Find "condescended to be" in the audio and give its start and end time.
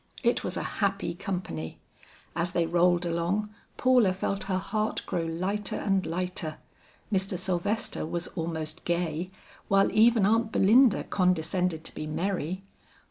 11.03-12.07